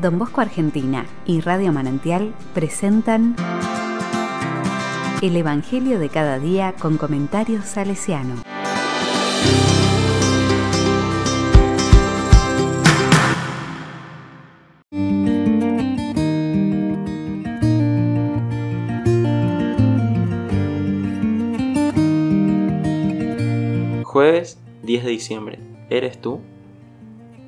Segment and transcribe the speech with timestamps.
[0.00, 3.34] Don Bosco Argentina y Radio Manantial presentan
[5.22, 8.36] El Evangelio de cada día con comentarios salesiano.
[24.04, 25.58] Jueves 10 de diciembre.
[25.90, 26.40] ¿Eres tú?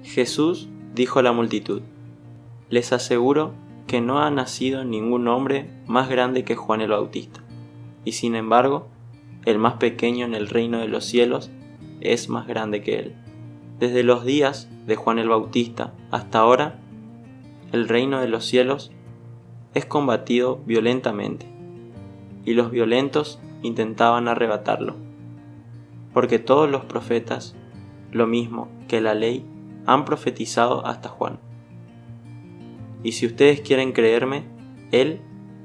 [0.02, 1.82] Jesús dijo a la multitud,
[2.70, 3.52] Les aseguro
[3.86, 7.40] que no ha nacido ningún hombre más grande que Juan el Bautista,
[8.04, 8.88] y sin embargo,
[9.44, 11.50] el más pequeño en el reino de los cielos
[12.00, 13.14] es más grande que él.
[13.78, 16.78] Desde los días de Juan el Bautista hasta ahora,
[17.72, 18.90] el reino de los cielos
[19.74, 21.46] es combatido violentamente,
[22.44, 25.10] y los violentos intentaban arrebatarlo
[26.12, 27.54] porque todos los profetas,
[28.12, 29.44] lo mismo que la ley,
[29.86, 31.38] han profetizado hasta Juan.
[33.02, 34.44] Y si ustedes quieren creerme,
[34.92, 35.20] Él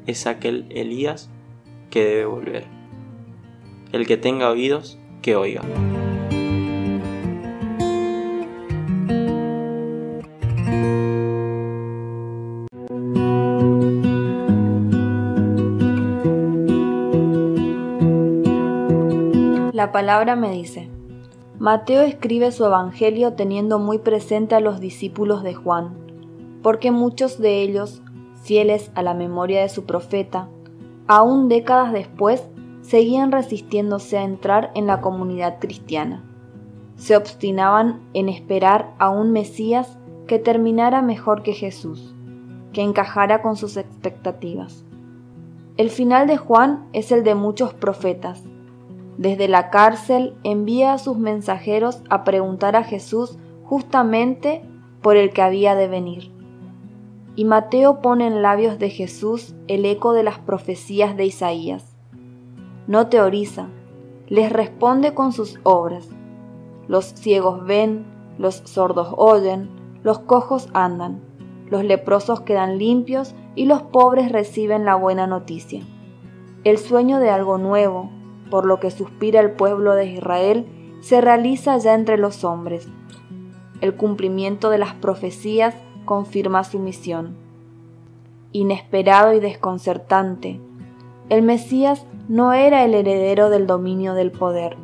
[0.06, 1.30] es aquel Elías
[1.90, 2.66] que debe volver.
[3.92, 5.62] El que tenga oídos, que oiga.
[19.74, 20.90] La palabra me dice.
[21.60, 26.05] Mateo escribe su Evangelio teniendo muy presente a los discípulos de Juan,
[26.66, 28.02] porque muchos de ellos,
[28.42, 30.50] fieles a la memoria de su profeta,
[31.06, 32.44] aún décadas después,
[32.82, 36.24] seguían resistiéndose a entrar en la comunidad cristiana.
[36.96, 42.16] Se obstinaban en esperar a un Mesías que terminara mejor que Jesús,
[42.74, 44.86] que encajara con sus expectativas.
[45.78, 48.42] El final de Juan es el de muchos profetas,
[49.20, 54.64] desde la cárcel envía a sus mensajeros a preguntar a Jesús justamente
[55.04, 56.35] por el que había de venir.
[57.36, 61.96] Y Mateo pone en labios de Jesús el eco de las profecías de Isaías.
[62.88, 63.68] No teoriza,
[64.28, 66.08] les responde con sus obras.
[66.88, 68.06] Los ciegos ven,
[68.38, 69.70] los sordos oyen,
[70.04, 71.22] los cojos andan,
[71.70, 75.82] los leprosos quedan limpios y los pobres reciben la buena noticia.
[76.64, 78.10] El sueño de algo nuevo,
[78.50, 80.68] por lo que suspira el pueblo de Israel,
[81.02, 82.88] se realiza ya entre los hombres.
[83.82, 87.36] El cumplimiento de las profecías confirma su misión.
[88.52, 90.62] Inesperado y desconcertante,
[91.30, 94.78] el Mesías no era el heredero del dominio del poder.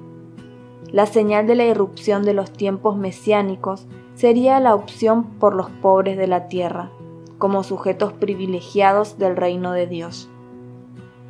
[0.92, 6.18] La señal de la irrupción de los tiempos mesiánicos sería la opción por los pobres
[6.18, 6.92] de la tierra,
[7.38, 10.30] como sujetos privilegiados del reino de Dios.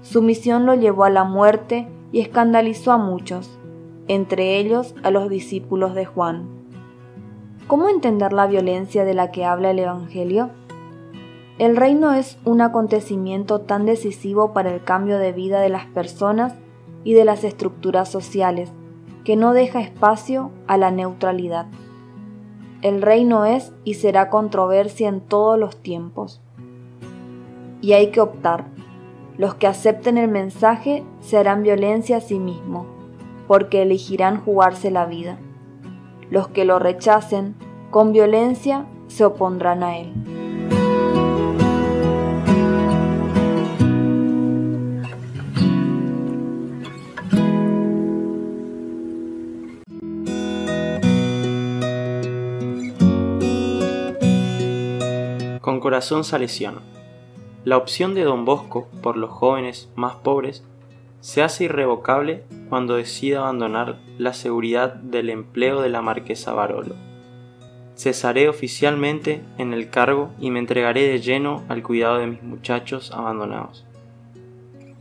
[0.02, 3.60] Su misión lo llevó a la muerte y escandalizó a muchos,
[4.08, 6.61] entre ellos a los discípulos de Juan.
[7.68, 10.50] ¿Cómo entender la violencia de la que habla el Evangelio?
[11.58, 16.56] El reino es un acontecimiento tan decisivo para el cambio de vida de las personas
[17.04, 18.72] y de las estructuras sociales,
[19.24, 21.68] que no deja espacio a la neutralidad.
[22.82, 26.42] El reino es y será controversia en todos los tiempos.
[27.82, 28.66] Y hay que optar
[29.42, 32.86] los que acepten el mensaje se harán violencia a sí mismos,
[33.48, 35.40] porque elegirán jugarse la vida.
[36.32, 37.56] Los que lo rechacen,
[37.90, 40.14] con violencia, se opondrán a él.
[55.60, 56.80] Con corazón salesiano.
[57.66, 60.64] La opción de Don Bosco por los jóvenes más pobres
[61.22, 66.96] se hace irrevocable cuando decide abandonar la seguridad del empleo de la marquesa Barolo.
[67.96, 73.12] Cesaré oficialmente en el cargo y me entregaré de lleno al cuidado de mis muchachos
[73.12, 73.86] abandonados.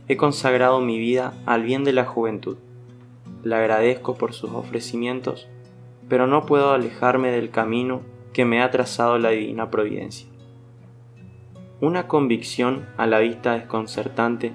[0.07, 2.57] He consagrado mi vida al bien de la juventud.
[3.43, 5.47] Le agradezco por sus ofrecimientos,
[6.07, 8.01] pero no puedo alejarme del camino
[8.33, 10.27] que me ha trazado la divina providencia.
[11.79, 14.53] Una convicción a la vista desconcertante,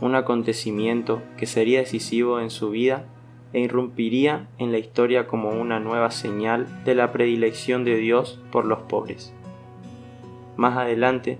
[0.00, 3.04] un acontecimiento que sería decisivo en su vida
[3.52, 8.66] e irrumpiría en la historia como una nueva señal de la predilección de Dios por
[8.66, 9.32] los pobres.
[10.56, 11.38] Más adelante,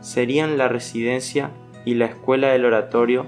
[0.00, 1.50] serían la residencia
[1.84, 3.26] y la escuela del oratorio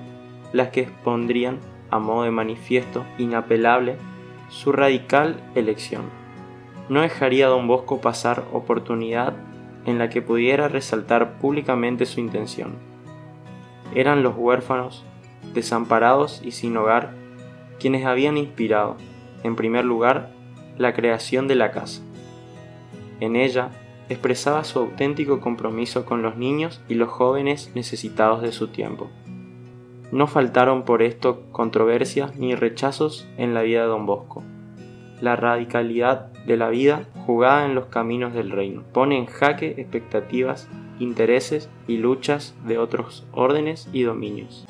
[0.52, 1.58] las que expondrían,
[1.90, 3.96] a modo de manifiesto inapelable,
[4.48, 6.04] su radical elección.
[6.88, 9.34] No dejaría don Bosco pasar oportunidad
[9.86, 12.93] en la que pudiera resaltar públicamente su intención.
[13.94, 15.04] Eran los huérfanos,
[15.54, 17.14] desamparados y sin hogar,
[17.78, 18.96] quienes habían inspirado,
[19.42, 20.30] en primer lugar,
[20.78, 22.02] la creación de la casa.
[23.20, 23.70] En ella,
[24.08, 29.10] expresaba su auténtico compromiso con los niños y los jóvenes necesitados de su tiempo.
[30.12, 34.42] No faltaron por esto controversias ni rechazos en la vida de don Bosco.
[35.20, 40.68] La radicalidad de la vida jugada en los caminos del reino pone en jaque expectativas,
[40.98, 44.64] intereses y luchas de otros órdenes y dominios.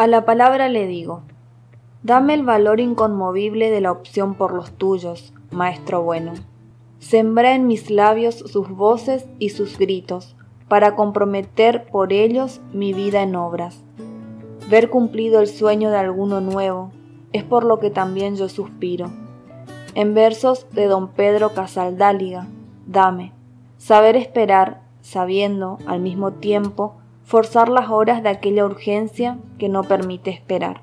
[0.00, 1.24] A la palabra le digo,
[2.02, 6.32] dame el valor inconmovible de la opción por los tuyos, Maestro bueno.
[6.98, 10.36] Sembré en mis labios sus voces y sus gritos,
[10.68, 13.82] para comprometer por ellos mi vida en obras.
[14.68, 16.92] Ver cumplido el sueño de alguno nuevo,
[17.32, 19.10] es por lo que también yo suspiro.
[19.94, 22.46] En versos de don Pedro Casaldáliga,
[22.86, 23.32] dame,
[23.78, 26.94] saber esperar, sabiendo al mismo tiempo
[27.24, 30.82] forzar las horas de aquella urgencia que no permite esperar.